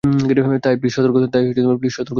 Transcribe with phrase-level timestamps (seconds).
[0.63, 1.69] তাই প্লিজ সতর্ক থেকো।